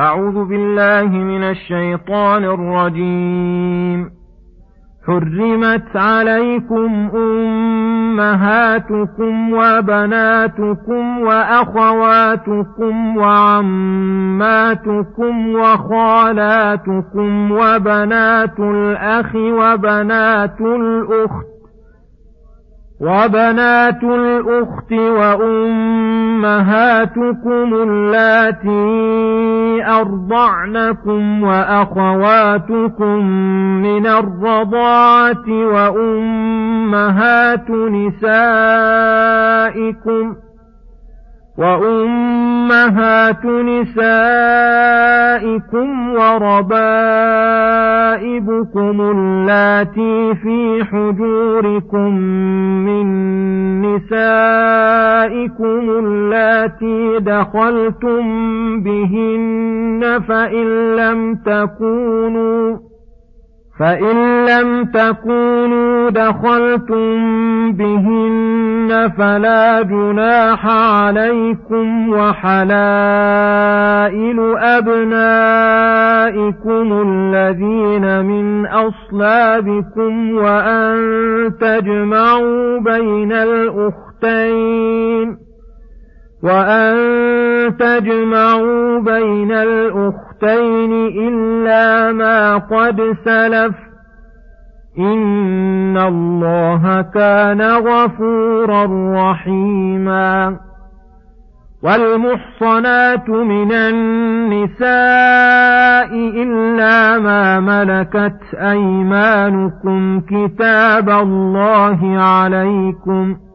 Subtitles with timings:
[0.00, 4.10] أعوذ بالله من الشيطان الرجيم.
[5.06, 7.10] حرمت عليكم
[8.16, 8.72] أمهاتكم
[9.52, 14.54] وبناتكم وأخواتكم وعماتكم
[15.54, 21.55] وخالاتكم وبنات الأخ وبنات الأخت
[23.00, 26.14] وبنات الأخت وأمهاتكم
[27.74, 28.76] اللاتي
[29.86, 33.26] أرضعنكم وأخواتكم
[33.82, 36.50] من الرضاعة وأمهات
[39.30, 40.36] نسائكم
[41.58, 44.06] وأمهات نسائكم
[46.16, 46.66] وربائبكم
[49.00, 52.14] اللاتي في حجوركم
[52.86, 53.06] من
[53.82, 58.22] نسائكم اللاتي دخلتم
[58.82, 62.76] بهن فإن لم تكونوا
[63.78, 67.16] فإن لم تكونوا دخلتم
[67.72, 73.46] بهن فلا جناح عليكم وحلائل
[74.58, 75.82] أبنائكم
[77.06, 80.96] الذين من أصلابكم وأن
[81.60, 84.66] تجمعوا بين الأختين
[86.42, 86.96] وأن
[87.78, 93.74] تجمعوا بين الأختين إلا ما قد سلف.
[94.98, 100.56] إن الله كان غفورا رحيما.
[101.82, 104.88] والمحصنات من النساء
[106.42, 113.46] إلا ما ملكت أيمانكم كتاب الله عليكم ۖ.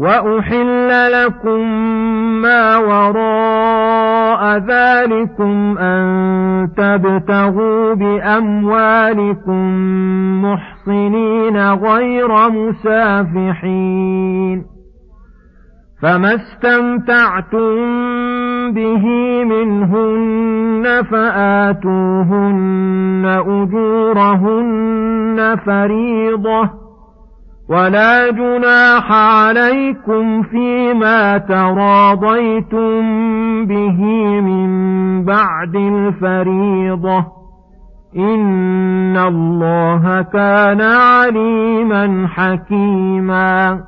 [0.00, 1.60] وأحل لكم
[2.42, 3.69] ما وراء
[4.58, 9.64] ذلكم أن تبتغوا بأموالكم
[10.44, 14.00] محصنين غير مسافحين
[16.02, 17.76] فما استمتعتم
[18.72, 19.04] به
[19.44, 22.62] منهن فآتوهن
[23.46, 24.76] أجورهن
[25.66, 26.79] فريضةً
[27.70, 33.00] ولا جناح عليكم فيما تراضيتم
[33.66, 34.04] به
[34.40, 37.24] من بعد الفريضة.
[38.16, 43.80] إن الله كان عليما حكيما.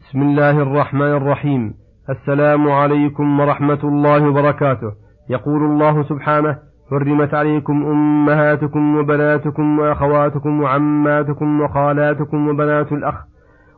[0.00, 1.74] بسم الله الرحمن الرحيم.
[2.10, 4.92] السلام عليكم ورحمة الله وبركاته.
[5.30, 13.14] يقول الله سبحانه حرمت عليكم أمهاتكم وبناتكم وأخواتكم وعماتكم وخالاتكم وبنات الأخ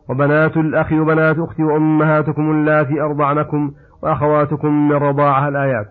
[0.09, 3.71] وبنات الأخ وبنات أخت وأمهاتكم اللاتي أرضعنكم
[4.03, 5.87] وأخواتكم من رضاعها الآيات.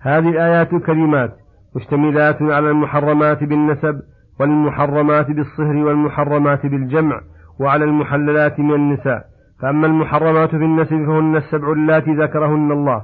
[0.00, 1.30] هذه الآيات الكريمات
[1.76, 4.00] مشتملات على المحرمات بالنسب
[4.40, 7.20] والمحرمات بالصهر والمحرمات بالجمع
[7.60, 9.24] وعلى المحللات من النساء.
[9.62, 13.02] فأما المحرمات بالنسب فهن السبع اللاتي ذكرهن الله.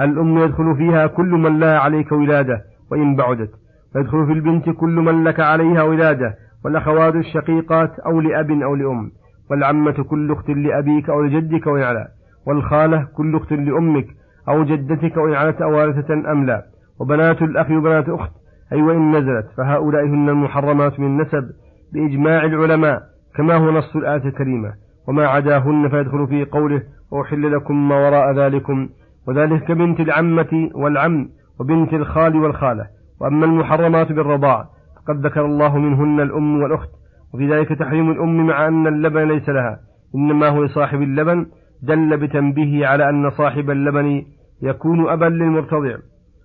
[0.00, 2.75] الأم يدخل فيها كل من لا عليك ولادة.
[2.90, 3.50] وإن بعدت.
[3.94, 9.10] ويدخل في البنت كل من لك عليها ولادة والأخوات الشقيقات أو لأب أو لأم
[9.50, 12.08] والعمة كل أخت لأبيك أو لجدك وإن علا
[12.46, 14.06] والخالة كل أخت لأمك
[14.48, 16.62] أو جدتك وإن علت أوارثة أم لا.
[17.00, 18.32] وبنات الأخ وبنات أخت
[18.72, 19.46] أي وإن نزلت.
[19.56, 21.50] فهؤلاء هن المحرمات من النسب
[21.92, 23.02] بإجماع العلماء
[23.36, 24.72] كما هو نص الآية الكريمة.
[25.08, 28.88] وما عداهن فيدخل في قوله وأحل لكم ما وراء ذلكم.
[29.28, 31.28] وذلك كبنت العمة والعم
[31.60, 32.86] وبنت الخال والخالة.
[33.20, 34.64] وأما المحرمات بالرضاع
[34.96, 36.90] فقد ذكر الله منهن الأم والأخت.
[37.34, 39.78] وفي ذلك تحريم الأم مع أن اللبن ليس لها.
[40.14, 41.46] إنما هو لصاحب اللبن.
[41.82, 44.22] دل بتنبيهه على أن صاحب اللبن
[44.62, 45.96] يكون أبا للمرتضع.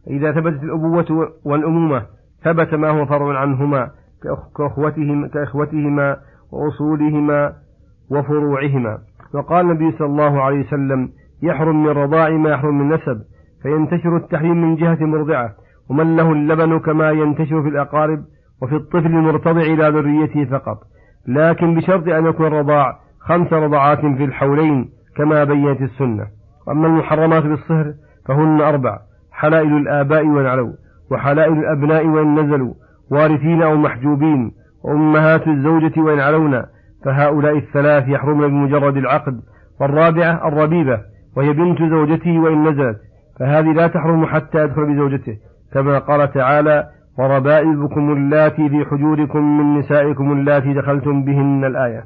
[0.07, 2.05] إذا ثبتت الأبوة والأمومة
[2.43, 3.89] ثبت ما هو فرع عنهما
[4.57, 6.17] كأخوتهما, كأخوتهما
[6.51, 7.53] وأصولهما
[8.11, 8.97] وفروعهما.
[9.33, 11.09] وقال النبي صلى الله عليه وسلم
[11.43, 13.21] يحرم من رضاع ما يحرم من نسب.
[13.63, 15.49] فينتشر التحريم من جهة مرضعة
[15.89, 18.19] ومن له اللبن كما ينتشر في الأقارب
[18.61, 20.77] وفي الطفل المرتضع إلى ذريته فقط.
[21.27, 26.27] لكن بشرط أن يكون الرضاع خمس رضعات في الحولين كما بينت السنة.
[26.67, 27.93] وأما المحرمات بالصهر
[28.27, 28.99] فهن أربع
[29.31, 30.73] حلائل الآباء وإن علوا
[31.11, 32.73] وحلائل الأبناء وإن نزلوا
[33.11, 34.51] وارثين أو محجوبين
[34.83, 36.65] وأمهات الزوجة وإن علونا
[37.05, 39.41] فهؤلاء الثلاث يحرمن بمجرد العقد
[39.81, 40.99] والرابعة الربيبة
[41.37, 42.97] وهي بنت زوجته وإن نزلت.
[43.41, 45.37] فهذه لا تحرم حتى يدخل بزوجته
[45.73, 46.87] كما قال تعالى
[47.19, 52.03] وربائبكم اللاتي في حجوركم من نسائكم اللاتي دخلتم بهن الآية.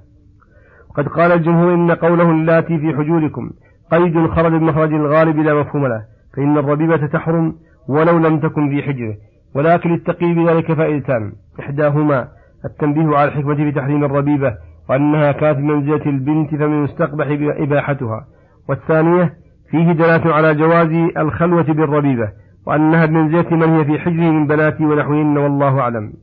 [0.96, 3.50] قد قال الجمهور إن قوله اللاتي في حجوركم
[3.92, 6.02] قيد خرج بمخرج الغالب لا مفهوم له
[6.38, 7.56] فإن الربيبة تحرم
[7.88, 9.16] ولو لم تكن في حجره
[9.56, 12.28] ولكن للتقي بذلك فائدتان إحداهما
[12.66, 14.54] التنبيه على الحكمة في تحريم الربيبة
[14.90, 17.28] وأنها كانت منزلة البنت فمن يستقبح
[17.60, 18.26] إباحتها.
[18.70, 22.30] والثانية فيه دلالة على جواز الخلوة بالربيبة
[22.68, 26.14] وأنها بمنزلة من هي في حجره من بناتي ونحوهن والله أعلم.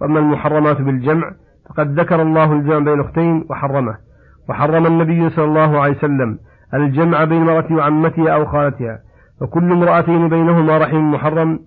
[0.00, 1.30] وأما المحرمات بالجمع
[1.68, 3.94] فقد ذكر الله الجمع بين أختين وحرمه.
[4.48, 6.38] وحرم النبي صلى الله عليه وسلم
[6.74, 8.98] الجمع بين المرأة وعمتها أو خالتها
[9.40, 11.58] وكل امرأتين بينهما رحم محرم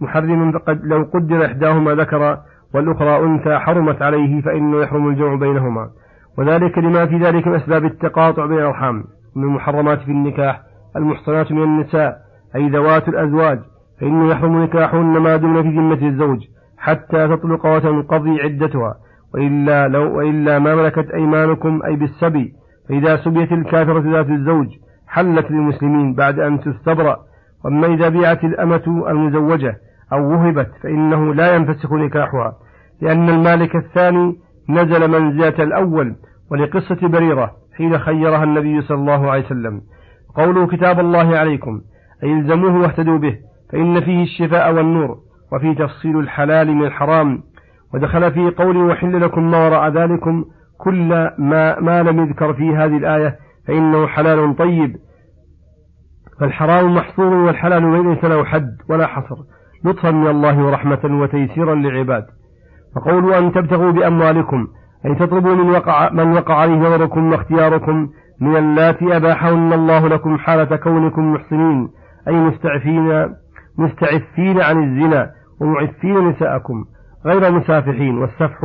[0.00, 2.38] محرم فقد لو قدر إحداهما ذكر
[2.74, 5.90] والأخرى أنثى حرمت عليه فإنه يحرم الجمع بينهما.
[6.38, 9.04] وذلك لما في ذلك من أسباب التقاطع بين الأرحام.
[9.36, 10.62] من المحرمات في النكاح
[10.96, 12.18] المحصنات من النساء
[12.56, 13.60] أي ذوات الأزواج
[14.00, 16.38] فإنه يحرم نكاحهن ما دون في ذمة الزوج
[16.78, 18.94] حتى تطلق وتنقضي عدتها
[19.34, 22.52] وإلا, لو وإلا ما ملكت أيمانكم أي بالسبي
[22.88, 24.66] فإذا سبيت الكافرة ذات الزوج
[25.08, 27.18] حلت للمسلمين بعد أن تستبرأ
[27.64, 29.76] وأما إذا بيعت الأمة المزوجة
[30.12, 32.56] أو وهبت فإنه لا ينفسخ نكاحها
[33.00, 34.36] لأن المالك الثاني
[34.68, 36.14] نزل منزلة الأول
[36.50, 37.52] ولقصة بريرة.
[37.78, 39.80] حين خيرها النبي صلى الله عليه وسلم.
[40.36, 41.80] قوله كتاب الله عليكم.
[42.22, 43.36] أي الزموه واهتدوا به.
[43.72, 45.16] فإن فيه الشفاء والنور.
[45.52, 47.42] وفيه تفصيل الحلال من الحرام.
[47.94, 50.44] ودخل في قوله وحل لكم ما وراء ذلكم.
[50.78, 53.36] كل ما, ما لم يذكر في هذه الآية.
[53.66, 54.96] فإنه حلال طيب.
[56.40, 59.36] فالحرام محصور والحلال ليس له حد ولا حصر.
[59.84, 62.26] لطفا من الله ورحمة وتيسيرا للعباد.
[62.96, 64.66] فقولوا أن تبتغوا بأموالكم.
[65.06, 68.08] أي تطلبوا من وقع, من وقع عليه نظركم واختياركم
[68.40, 71.88] من اللاتي أباحهن الله لكم حالة كونكم محسنين
[72.28, 73.34] أي مستعفين
[73.78, 75.30] مستعفين عن الزنا
[75.60, 76.84] ومعفين نساءكم
[77.26, 78.58] غير مسافحين والسفح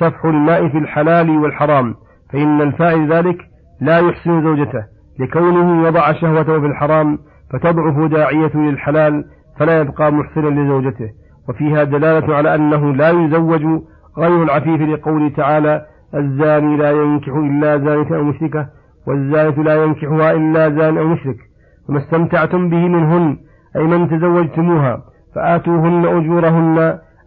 [0.00, 1.94] سفح الماء في الحلال والحرام
[2.32, 3.38] فإن الفاعل ذلك
[3.80, 4.84] لا يحسن زوجته
[5.20, 7.18] لكونه وضع شهوته في الحرام
[7.52, 9.24] فتضعف داعية للحلال
[9.58, 11.08] فلا يبقى محسنا لزوجته
[11.48, 13.62] وفيها دلالة على أنه لا يزوج
[14.18, 18.66] غير العفيف لقوله تعالى الزاني لا ينكح إلا زانية أو مشركة
[19.06, 21.36] والزانية لا ينكحها إلا زان أو مشرك.
[21.88, 23.36] وما استمتعتم به منهن
[23.76, 25.02] أي من تزوجتموها
[25.34, 26.78] فآتوهن أجورهن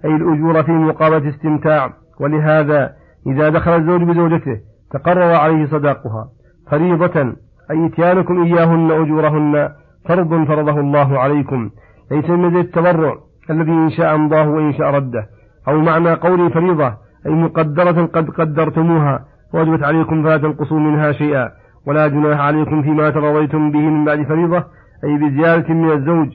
[0.06, 1.94] أي الأجور في مقابلة استمتاع.
[2.20, 2.94] ولهذا
[3.28, 4.58] إذا دخل الزوج بزوجته
[4.92, 6.30] تقرر عليه صداقها.
[6.72, 7.36] فريضة
[7.72, 9.70] أي إتيانكم إياهن أجورهن
[10.08, 11.70] فرض فرضه الله عليكم.
[12.12, 13.16] ليس من التبرع
[13.50, 15.28] الذي إن شاء أمضاه وإن شاء رده.
[15.68, 16.94] أو معنى قولي فريضة
[17.26, 21.50] أي مقدرة قد قدرتموها وجبت عليكم فلا تنقصوا منها شيئا
[21.88, 24.64] ولا جناح عليكم فيما ترضيتم به من بعد فريضة
[25.04, 26.28] أي بزيادة من الزوج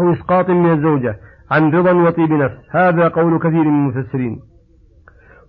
[0.00, 1.16] أو إسقاط من الزوجة
[1.50, 4.40] عن رضا وطيب نفس هذا قول كثير من المفسرين.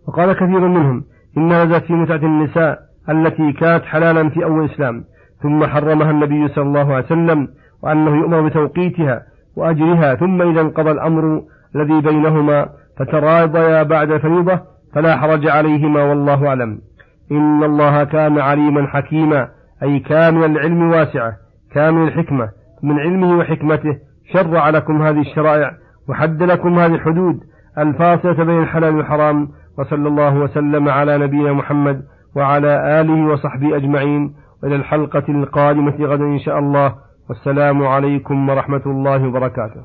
[0.08, 1.04] وقال كثير منهم
[1.38, 2.80] إن نزلت في متعة النساء
[3.10, 5.04] التي كانت حلالا في أول الإسلام
[5.44, 7.48] ثم حرمها النبي صلى الله عليه وسلم
[7.84, 9.24] وأنه يؤمر بتوقيتها
[9.58, 11.42] وأجرها ثم إذا انقضى الأمر
[11.76, 14.60] الذي بينهما فتراضيا بعد الفريضة
[14.94, 16.80] فلا حرج عليهما والله أعلم.
[17.32, 19.48] إن الله كان عليما حكيما
[19.84, 21.34] أي كامل العلم واسعة
[21.74, 22.50] كامل الحكمة.
[22.84, 23.98] من علمه وحكمته
[24.34, 25.72] شرع لكم هذه الشرائع
[26.10, 27.40] وحد لكم هذه الحدود
[27.78, 29.48] الفاصلة بين الحلال والحرام
[29.78, 32.02] وصلى الله وسلم على نبينا محمد
[32.36, 34.34] وعلى آله وصحبه أجمعين.
[34.64, 36.96] وإلى الحلقة القادمة غدا إن شاء الله.
[37.30, 39.82] والسلام عليكم ورحمة الله وبركاته.